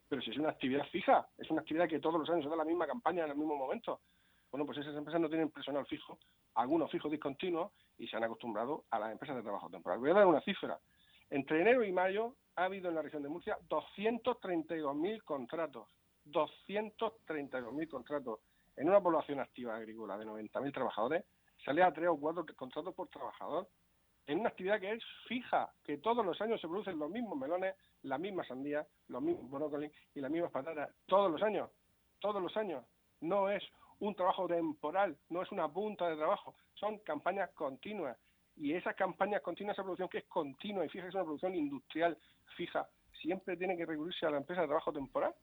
Pero 0.10 0.22
si 0.24 0.32
es 0.32 0.38
una 0.38 0.50
actividad 0.50 0.86
fija, 0.88 1.28
es 1.38 1.50
una 1.52 1.62
actividad 1.62 1.88
que 1.88 2.00
todos 2.00 2.20
los 2.20 2.30
años 2.32 2.44
se 2.44 2.50
da 2.50 2.56
la 2.56 2.66
misma 2.66 2.88
campaña 2.88 3.26
en 3.26 3.32
el 3.32 3.38
mismo 3.38 3.56
momento. 3.56 4.02
Bueno, 4.50 4.66
pues 4.66 4.80
esas 4.80 4.96
empresas 4.96 5.22
no 5.22 5.30
tienen 5.30 5.52
personal 5.52 5.86
fijo, 5.86 6.18
algunos 6.56 6.90
fijos 6.90 7.12
discontinuos 7.12 7.72
y 8.00 8.08
se 8.08 8.18
han 8.18 8.24
acostumbrado 8.24 8.86
a 8.90 8.98
las 8.98 9.12
empresas 9.12 9.36
de 9.36 9.44
trabajo 9.44 9.70
temporal. 9.70 10.00
Voy 10.00 10.10
a 10.10 10.14
dar 10.16 10.26
una 10.26 10.42
cifra. 10.42 10.80
Entre 11.30 11.62
enero 11.62 11.84
y 11.84 11.92
mayo 11.92 12.36
ha 12.56 12.66
habido 12.66 12.90
en 12.90 12.96
la 12.96 13.02
región 13.02 13.24
de 13.24 13.30
Murcia 13.30 13.58
232.000 13.70 15.24
contratos. 15.24 15.88
232.000 16.26 17.90
contratos. 17.90 18.40
En 18.76 18.90
una 18.90 19.02
población 19.02 19.40
activa 19.40 19.76
agrícola 19.76 20.18
de 20.18 20.26
90.000 20.26 20.74
trabajadores, 20.74 21.24
sale 21.64 21.84
a 21.84 21.94
tres 21.94 22.10
o 22.10 22.18
cuatro 22.18 22.46
contratos 22.56 22.94
por 22.94 23.08
trabajador. 23.10 23.68
En 24.28 24.40
una 24.40 24.50
actividad 24.50 24.80
que 24.80 24.92
es 24.92 25.04
fija, 25.28 25.72
que 25.84 25.98
todos 26.00 26.26
los 26.26 26.40
años 26.42 26.60
se 26.60 26.68
producen 26.68 26.98
los 26.98 27.10
mismos 27.10 27.38
melones, 27.38 27.76
la 28.02 28.18
misma 28.18 28.44
sandía, 28.46 28.86
los 29.08 29.22
mismos 29.22 29.50
brócolis 29.50 29.92
y 30.16 30.20
las 30.20 30.32
mismas 30.32 30.52
patatas. 30.52 30.90
Todos 31.06 31.32
los 31.32 31.42
años. 31.44 31.70
Todos 32.20 32.42
los 32.42 32.56
años. 32.58 32.84
No 33.22 33.50
es 33.50 33.64
un 34.00 34.16
trabajo 34.16 34.48
temporal, 34.48 35.16
no 35.30 35.42
es 35.42 35.52
una 35.52 35.72
punta 35.72 36.10
de 36.10 36.18
trabajo. 36.18 36.56
Son 36.74 36.98
campañas 37.00 37.52
continuas 37.52 38.18
y 38.58 38.74
esas 38.74 38.96
campañas 38.96 39.42
continuas, 39.42 39.76
esa 39.76 39.84
producción 39.84 40.10
que 40.10 40.20
es 40.20 40.26
continua 40.26 40.86
y 40.86 40.90
fija, 40.90 41.08
es 41.08 41.14
una 41.14 41.24
producción 41.24 41.56
industrial 41.56 42.18
fija, 42.56 42.88
siempre 43.22 43.58
tiene 43.58 43.76
que 43.76 43.86
recurrirse 43.86 44.26
a 44.26 44.32
la 44.32 44.38
empresa 44.38 44.62
de 44.62 44.68
trabajo 44.68 44.94
temporal, 44.94 45.34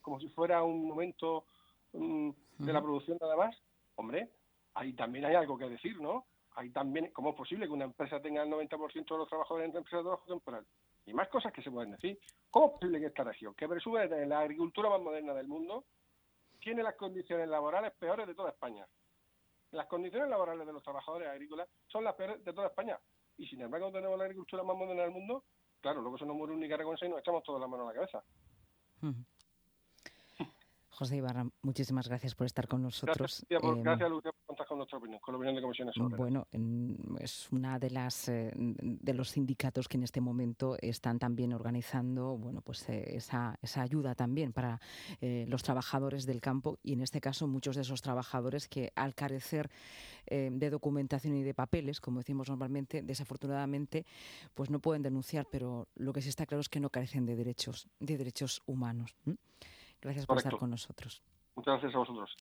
como 0.00 0.20
si 0.20 0.28
fuera 0.28 0.62
un 0.62 0.86
momento 0.86 1.44
mm, 1.92 2.30
de 2.58 2.72
la 2.72 2.80
producción 2.80 3.18
nada 3.20 3.36
más. 3.36 3.56
Hombre, 3.96 4.30
ahí 4.74 4.92
también 4.92 5.24
hay 5.24 5.34
algo 5.34 5.58
que 5.58 5.68
decir, 5.68 6.00
¿no? 6.00 6.26
Ahí 6.54 6.70
también, 6.70 7.10
¿cómo 7.12 7.30
es 7.30 7.36
posible 7.36 7.66
que 7.66 7.72
una 7.72 7.84
empresa 7.84 8.20
tenga 8.20 8.42
el 8.42 8.50
90% 8.50 8.92
de 8.92 9.18
los 9.18 9.28
trabajadores 9.28 9.70
en 9.70 9.76
empresa 9.76 9.98
de 9.98 10.02
trabajo 10.02 10.26
temporal? 10.26 10.66
Y 11.06 11.14
más 11.14 11.28
cosas 11.28 11.52
que 11.52 11.62
se 11.62 11.70
pueden 11.70 11.92
decir. 11.92 12.18
¿Cómo 12.50 12.66
es 12.66 12.72
posible 12.72 13.00
que 13.00 13.06
esta 13.06 13.24
región, 13.24 13.54
que 13.54 13.68
presume 13.68 14.08
de 14.08 14.26
la 14.26 14.40
agricultura 14.40 14.90
más 14.90 15.00
moderna 15.00 15.34
del 15.34 15.48
mundo, 15.48 15.84
tiene 16.60 16.82
las 16.82 16.96
condiciones 16.96 17.48
laborales 17.48 17.92
peores 17.92 18.26
de 18.26 18.34
toda 18.34 18.50
España? 18.50 18.86
Las 19.72 19.86
condiciones 19.86 20.28
laborales 20.28 20.66
de 20.66 20.72
los 20.72 20.82
trabajadores 20.82 21.28
agrícolas 21.28 21.68
son 21.86 22.04
las 22.04 22.14
peores 22.14 22.44
de 22.44 22.52
toda 22.52 22.68
España. 22.68 22.98
Y 23.36 23.46
sin 23.46 23.60
embargo 23.62 23.90
tenemos 23.90 24.18
la 24.18 24.24
agricultura 24.24 24.62
más 24.62 24.76
moderna 24.76 25.02
del 25.02 25.12
mundo, 25.12 25.44
claro, 25.80 26.00
luego 26.00 26.18
se 26.18 26.26
nos 26.26 26.36
muere 26.36 26.52
un 26.52 26.60
Nicaragüense 26.60 27.06
y 27.06 27.08
nos 27.08 27.20
echamos 27.20 27.42
toda 27.42 27.58
la 27.58 27.66
mano 27.66 27.84
a 27.84 27.86
la 27.86 27.94
cabeza. 27.94 28.22
José 30.90 31.16
Ibarra, 31.16 31.46
muchísimas 31.62 32.08
gracias 32.08 32.34
por 32.34 32.46
estar 32.46 32.68
con 32.68 32.82
nosotros. 32.82 33.46
Gracias, 33.48 33.62
por, 33.62 33.82
gracias 33.82 34.10
Lucía, 34.10 34.32
por 34.46 34.49
contar 34.60 34.66
con 34.68 34.78
nuestra 34.78 34.98
opinión, 34.98 35.20
con 35.20 35.34
la 35.34 35.38
opinión 35.38 35.56
de 35.56 35.62
comisiones 35.62 35.94
Bueno, 36.16 36.46
es 37.18 37.50
una 37.52 37.78
de 37.78 37.90
las 37.90 38.28
eh, 38.28 38.52
de 38.54 39.14
los 39.14 39.30
sindicatos 39.30 39.88
que 39.88 39.96
en 39.96 40.04
este 40.04 40.20
momento 40.20 40.76
están 40.80 41.18
también 41.18 41.52
organizando, 41.52 42.36
bueno, 42.36 42.60
pues 42.60 42.88
eh, 42.88 43.16
esa, 43.16 43.58
esa 43.62 43.82
ayuda 43.82 44.14
también 44.14 44.52
para 44.52 44.80
eh, 45.20 45.46
los 45.48 45.62
trabajadores 45.62 46.26
del 46.26 46.40
campo 46.40 46.78
y 46.82 46.92
en 46.92 47.00
este 47.00 47.20
caso 47.20 47.46
muchos 47.46 47.76
de 47.76 47.82
esos 47.82 48.02
trabajadores 48.02 48.68
que 48.68 48.92
al 48.94 49.14
carecer 49.14 49.70
de 50.26 50.70
documentación 50.70 51.34
y 51.34 51.42
de 51.42 51.54
papeles, 51.54 52.00
como 52.00 52.20
decimos 52.20 52.48
normalmente, 52.48 53.02
desafortunadamente, 53.02 54.04
pues 54.54 54.70
no 54.70 54.78
pueden 54.78 55.02
denunciar, 55.02 55.46
pero 55.50 55.88
lo 55.96 56.12
que 56.12 56.22
sí 56.22 56.28
está 56.28 56.46
claro 56.46 56.60
es 56.60 56.68
que 56.68 56.78
no 56.78 56.90
carecen 56.90 57.26
de 57.26 57.34
derechos, 57.34 57.88
de 57.98 58.16
derechos 58.16 58.62
humanos. 58.66 59.16
Gracias 60.00 60.26
por 60.26 60.36
estar 60.36 60.56
con 60.56 60.70
nosotros. 60.70 61.22
Muchas 61.56 61.72
gracias 61.72 61.94
a 61.94 61.98
vosotros. 61.98 62.30